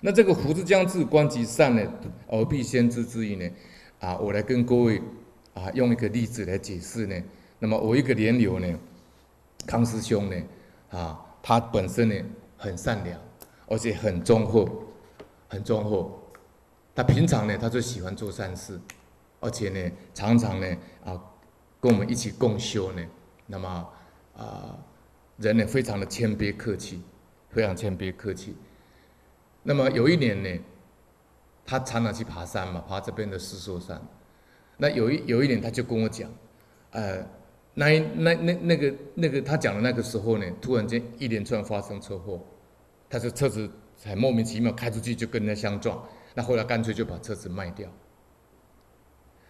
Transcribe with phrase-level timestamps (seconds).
[0.00, 1.82] 那这个福之将至，观其善呢，
[2.28, 3.50] 而必先知之意呢？
[4.00, 5.02] 啊，我来跟各位
[5.54, 7.20] 啊用一个例子来解释呢。
[7.58, 8.78] 那么我一个莲友呢，
[9.66, 10.36] 康师兄呢，
[10.90, 12.14] 啊，他本身呢
[12.56, 13.18] 很善良，
[13.66, 14.68] 而且很忠厚，
[15.48, 16.22] 很忠厚。
[16.94, 18.80] 他平常呢，他就喜欢做善事，
[19.40, 21.20] 而且呢，常常呢啊
[21.80, 23.04] 跟我们一起共修呢。
[23.46, 23.88] 那么
[24.36, 24.78] 啊，
[25.38, 27.02] 人呢非常的谦卑客气，
[27.50, 28.56] 非常谦卑客气。
[29.68, 30.48] 那么有一年呢，
[31.66, 34.00] 他常常去爬山嘛，爬这边的四兽山。
[34.78, 36.30] 那有一有一年，他就跟我讲，
[36.92, 37.22] 呃。
[37.74, 42.44] 那那那那个那个他讲的那个时候呢，突然间一连串发生车祸，
[43.08, 43.70] 他说车子
[44.02, 46.02] 很莫名其妙开出去就跟人家相撞，
[46.34, 47.88] 那后来干脆就把车子卖掉。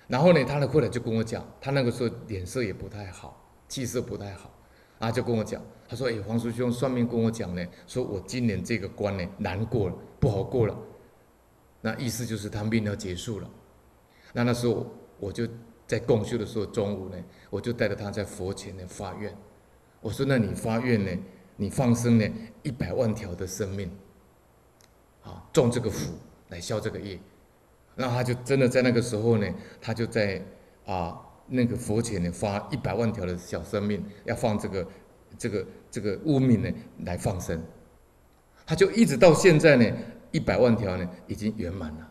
[0.09, 4.51] 然后呢，他呢后来就跟我讲，他那个时候脸色也不太好，气色不太好，
[4.99, 10.77] 啊就跟我讲，他说：“哎，黄叔兄，算命跟我讲呢，说我今年这个关呢难过了，不好过了。”
[11.81, 13.51] 那意思就是他命要结束了。
[14.33, 14.87] 那那时候
[15.19, 15.47] 我就。
[15.89, 17.17] 在共修的时候，中午呢，
[17.49, 19.35] 我就带着他在佛前呢发愿。
[20.03, 21.11] 我说：“那你发愿呢？
[21.57, 22.29] 你放生呢
[22.63, 23.91] 一百万条的生命，
[25.23, 26.13] 啊，种这个福
[26.51, 27.19] 来消这个业。”
[27.97, 29.47] 那他就真的在那个时候呢，
[29.81, 30.45] 他就在
[30.85, 31.19] 啊
[31.49, 34.89] 那个佛前呢发一百万条的小生命，要放这个
[35.39, 36.71] 这个这个污命呢
[37.05, 37.63] 来放生。
[38.67, 39.97] 他就一直到现在呢，
[40.31, 42.11] 一百万条呢已经圆满了。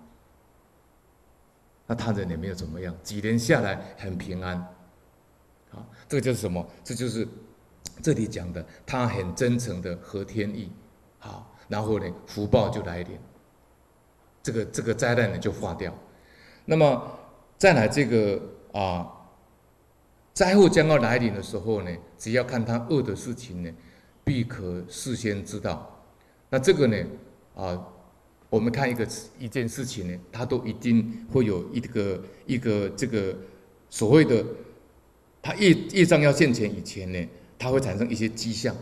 [1.86, 4.58] 那他人也没有怎么样，几年下来很平安，
[5.72, 6.68] 啊，这个就是什么？
[6.84, 7.26] 这就是
[8.02, 10.70] 这里讲的，他很真诚的合天意，
[11.18, 13.18] 好，然后呢，福报就来临，
[14.44, 15.94] 这个这个灾难呢就化掉。
[16.66, 17.10] 那么
[17.58, 18.42] 再来这个
[18.74, 19.10] 啊，
[20.38, 23.72] 灾祸将要来临的时候呢，只要看他恶的事情呢，
[24.24, 26.06] 必可事先知道。
[26.52, 26.96] 那这个呢，
[27.56, 27.88] 啊。
[28.50, 29.06] 我们看一个
[29.38, 33.36] 一件事情呢，它都一定会有一个一个这个
[33.90, 34.46] 所谓的，
[35.42, 37.28] 他业业障要现前以前呢，
[37.60, 38.74] 他会产生一些迹象，